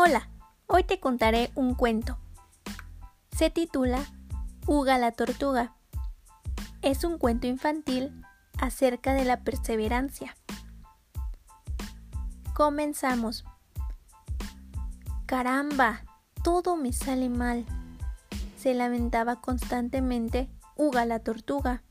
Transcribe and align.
Hola, 0.00 0.28
hoy 0.68 0.84
te 0.84 1.00
contaré 1.00 1.50
un 1.56 1.74
cuento. 1.74 2.18
Se 3.36 3.50
titula 3.50 3.98
Uga 4.64 4.96
la 4.96 5.10
tortuga. 5.10 5.74
Es 6.82 7.02
un 7.02 7.18
cuento 7.18 7.48
infantil 7.48 8.24
acerca 8.60 9.12
de 9.12 9.24
la 9.24 9.42
perseverancia. 9.42 10.36
Comenzamos. 12.54 13.44
Caramba, 15.26 16.04
todo 16.44 16.76
me 16.76 16.92
sale 16.92 17.28
mal. 17.28 17.66
Se 18.56 18.74
lamentaba 18.74 19.40
constantemente 19.40 20.48
Uga 20.76 21.06
la 21.06 21.18
tortuga. 21.18 21.82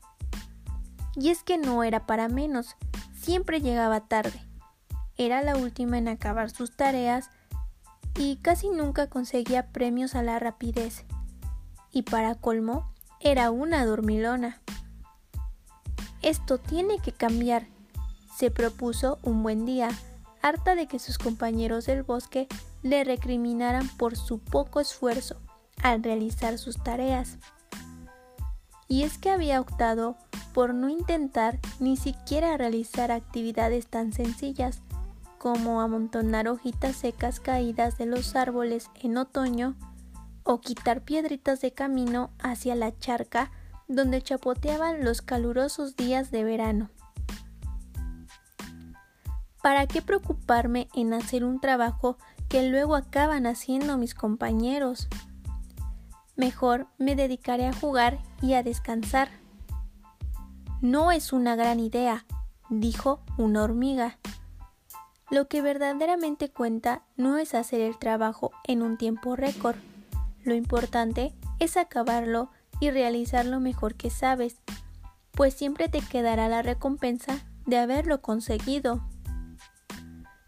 Y 1.14 1.28
es 1.28 1.42
que 1.42 1.58
no 1.58 1.84
era 1.84 2.06
para 2.06 2.30
menos, 2.30 2.74
siempre 3.12 3.60
llegaba 3.60 4.08
tarde. 4.08 4.40
Era 5.18 5.42
la 5.42 5.58
última 5.58 5.98
en 5.98 6.08
acabar 6.08 6.48
sus 6.48 6.74
tareas 6.74 7.28
y 8.18 8.36
casi 8.38 8.68
nunca 8.68 9.08
conseguía 9.08 9.68
premios 9.68 10.16
a 10.16 10.22
la 10.22 10.40
rapidez. 10.40 11.04
Y 11.92 12.02
para 12.02 12.34
colmo, 12.34 12.92
era 13.20 13.50
una 13.52 13.86
dormilona. 13.86 14.60
Esto 16.20 16.58
tiene 16.58 16.98
que 16.98 17.12
cambiar, 17.12 17.66
se 18.36 18.50
propuso 18.50 19.18
un 19.22 19.44
buen 19.44 19.64
día, 19.64 19.90
harta 20.42 20.74
de 20.74 20.88
que 20.88 20.98
sus 20.98 21.16
compañeros 21.16 21.86
del 21.86 22.02
bosque 22.02 22.48
le 22.82 23.04
recriminaran 23.04 23.88
por 23.96 24.16
su 24.16 24.40
poco 24.40 24.80
esfuerzo 24.80 25.36
al 25.80 26.02
realizar 26.02 26.58
sus 26.58 26.82
tareas. 26.82 27.38
Y 28.88 29.04
es 29.04 29.16
que 29.18 29.30
había 29.30 29.60
optado 29.60 30.16
por 30.52 30.74
no 30.74 30.88
intentar 30.88 31.60
ni 31.78 31.96
siquiera 31.96 32.56
realizar 32.56 33.12
actividades 33.12 33.86
tan 33.86 34.12
sencillas 34.12 34.82
como 35.38 35.80
amontonar 35.80 36.48
hojitas 36.48 36.96
secas 36.96 37.40
caídas 37.40 37.96
de 37.98 38.06
los 38.06 38.36
árboles 38.36 38.90
en 39.00 39.16
otoño 39.16 39.76
o 40.42 40.60
quitar 40.60 41.02
piedritas 41.02 41.60
de 41.60 41.72
camino 41.72 42.30
hacia 42.38 42.74
la 42.74 42.96
charca 42.98 43.50
donde 43.86 44.22
chapoteaban 44.22 45.04
los 45.04 45.22
calurosos 45.22 45.96
días 45.96 46.30
de 46.30 46.44
verano. 46.44 46.90
¿Para 49.62 49.86
qué 49.86 50.02
preocuparme 50.02 50.88
en 50.94 51.12
hacer 51.12 51.44
un 51.44 51.60
trabajo 51.60 52.16
que 52.48 52.68
luego 52.68 52.96
acaban 52.96 53.46
haciendo 53.46 53.98
mis 53.98 54.14
compañeros? 54.14 55.08
Mejor 56.36 56.86
me 56.98 57.16
dedicaré 57.16 57.66
a 57.66 57.72
jugar 57.72 58.18
y 58.40 58.54
a 58.54 58.62
descansar. 58.62 59.28
No 60.80 61.10
es 61.10 61.32
una 61.32 61.56
gran 61.56 61.80
idea, 61.80 62.24
dijo 62.70 63.20
una 63.36 63.64
hormiga. 63.64 64.18
Lo 65.30 65.46
que 65.46 65.60
verdaderamente 65.60 66.50
cuenta 66.50 67.02
no 67.16 67.36
es 67.36 67.54
hacer 67.54 67.82
el 67.82 67.98
trabajo 67.98 68.50
en 68.64 68.82
un 68.82 68.96
tiempo 68.96 69.36
récord. 69.36 69.76
Lo 70.42 70.54
importante 70.54 71.34
es 71.58 71.76
acabarlo 71.76 72.50
y 72.80 72.90
realizarlo 72.90 73.60
mejor 73.60 73.94
que 73.94 74.08
sabes, 74.08 74.56
pues 75.32 75.54
siempre 75.54 75.88
te 75.88 76.00
quedará 76.00 76.48
la 76.48 76.62
recompensa 76.62 77.44
de 77.66 77.78
haberlo 77.78 78.22
conseguido. 78.22 79.02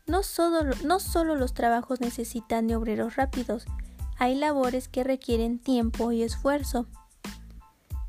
No 0.06 0.22
solo, 0.22 0.74
no 0.84 0.98
solo 0.98 1.36
los 1.36 1.52
trabajos 1.52 2.00
necesitan 2.00 2.66
de 2.66 2.76
obreros 2.76 3.16
rápidos, 3.16 3.66
hay 4.18 4.34
labores 4.34 4.88
que 4.88 5.04
requieren 5.04 5.58
tiempo 5.58 6.10
y 6.12 6.22
esfuerzo. 6.22 6.86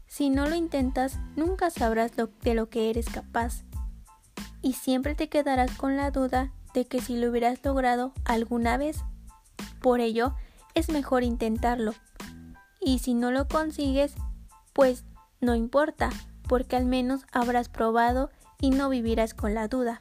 Si 0.07 0.29
no 0.29 0.47
lo 0.47 0.55
intentas, 0.55 1.19
nunca 1.35 1.69
sabrás 1.69 2.11
de 2.15 2.53
lo 2.53 2.69
que 2.69 2.89
eres 2.89 3.07
capaz. 3.09 3.63
Y 4.61 4.73
siempre 4.73 5.15
te 5.15 5.29
quedarás 5.29 5.71
con 5.77 5.97
la 5.97 6.11
duda 6.11 6.51
de 6.73 6.85
que 6.85 7.01
si 7.01 7.17
lo 7.17 7.29
hubieras 7.29 7.63
logrado 7.63 8.13
alguna 8.25 8.77
vez. 8.77 9.03
Por 9.81 9.99
ello, 9.99 10.35
es 10.73 10.89
mejor 10.89 11.23
intentarlo. 11.23 11.93
Y 12.79 12.99
si 12.99 13.13
no 13.13 13.31
lo 13.31 13.47
consigues, 13.47 14.13
pues 14.73 15.03
no 15.39 15.55
importa, 15.55 16.09
porque 16.47 16.75
al 16.75 16.85
menos 16.85 17.25
habrás 17.31 17.69
probado 17.69 18.29
y 18.59 18.69
no 18.69 18.89
vivirás 18.89 19.33
con 19.33 19.53
la 19.53 19.67
duda. 19.67 19.99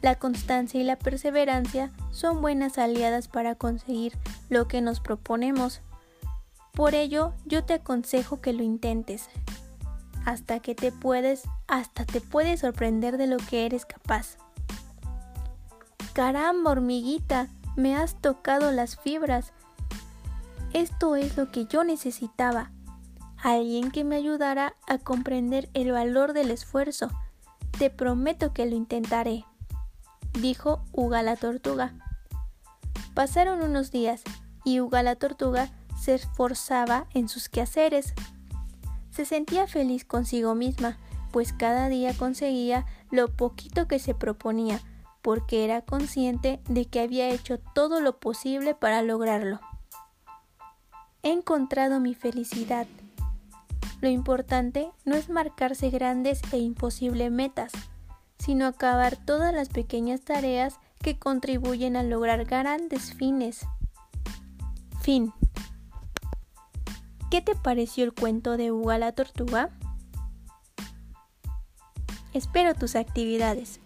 La 0.00 0.16
constancia 0.16 0.80
y 0.80 0.84
la 0.84 0.96
perseverancia 0.96 1.92
son 2.10 2.42
buenas 2.42 2.76
aliadas 2.76 3.28
para 3.28 3.54
conseguir 3.54 4.18
lo 4.48 4.66
que 4.66 4.80
nos 4.80 4.98
proponemos. 4.98 5.80
Por 6.72 6.94
ello, 6.94 7.34
yo 7.44 7.64
te 7.64 7.74
aconsejo 7.74 8.40
que 8.40 8.52
lo 8.52 8.64
intentes, 8.64 9.28
hasta 10.24 10.60
que 10.60 10.74
te 10.74 10.92
puedes, 10.92 11.42
hasta 11.66 12.04
te 12.04 12.20
puedes 12.20 12.60
sorprender 12.60 13.16
de 13.18 13.26
lo 13.26 13.36
que 13.38 13.66
eres 13.66 13.86
capaz. 13.86 14.36
Caramba, 16.12 16.70
hormiguita, 16.70 17.48
me 17.76 17.96
has 17.96 18.20
tocado 18.20 18.70
las 18.70 18.96
fibras. 18.96 19.52
Esto 20.72 21.16
es 21.16 21.36
lo 21.36 21.50
que 21.50 21.66
yo 21.66 21.84
necesitaba. 21.84 22.70
Alguien 23.38 23.90
que 23.90 24.04
me 24.04 24.16
ayudara 24.16 24.74
a 24.86 24.98
comprender 24.98 25.68
el 25.74 25.92
valor 25.92 26.32
del 26.32 26.50
esfuerzo. 26.50 27.08
Te 27.78 27.90
prometo 27.90 28.52
que 28.52 28.66
lo 28.66 28.76
intentaré, 28.76 29.44
dijo 30.40 30.84
Uga 30.92 31.22
la 31.22 31.36
tortuga. 31.36 31.94
Pasaron 33.14 33.62
unos 33.62 33.90
días 33.90 34.22
y 34.64 34.80
Uga 34.80 35.02
la 35.02 35.16
tortuga 35.16 35.70
se 35.98 36.14
esforzaba 36.14 37.06
en 37.14 37.28
sus 37.28 37.48
quehaceres. 37.48 38.14
Se 39.12 39.26
sentía 39.26 39.66
feliz 39.66 40.04
consigo 40.04 40.54
misma, 40.54 40.98
pues 41.32 41.52
cada 41.52 41.88
día 41.88 42.14
conseguía 42.14 42.86
lo 43.10 43.28
poquito 43.28 43.86
que 43.86 43.98
se 43.98 44.14
proponía, 44.14 44.80
porque 45.20 45.64
era 45.64 45.82
consciente 45.82 46.60
de 46.68 46.86
que 46.86 47.00
había 47.00 47.28
hecho 47.28 47.58
todo 47.58 48.00
lo 48.00 48.18
posible 48.18 48.74
para 48.74 49.02
lograrlo. 49.02 49.60
He 51.22 51.30
encontrado 51.30 52.00
mi 52.00 52.14
felicidad. 52.14 52.86
Lo 54.00 54.08
importante 54.08 54.90
no 55.04 55.14
es 55.14 55.28
marcarse 55.28 55.90
grandes 55.90 56.40
e 56.50 56.58
imposibles 56.58 57.30
metas, 57.30 57.70
sino 58.38 58.66
acabar 58.66 59.16
todas 59.16 59.54
las 59.54 59.68
pequeñas 59.68 60.22
tareas 60.22 60.80
que 61.00 61.18
contribuyen 61.18 61.96
a 61.96 62.02
lograr 62.02 62.44
grandes 62.44 63.14
fines. 63.14 63.66
Fin. 65.02 65.32
¿Qué 67.32 67.40
te 67.40 67.54
pareció 67.54 68.04
el 68.04 68.12
cuento 68.12 68.58
de 68.58 68.72
Uga 68.72 68.98
la 68.98 69.12
tortuga? 69.12 69.70
Espero 72.34 72.74
tus 72.74 72.94
actividades. 72.94 73.80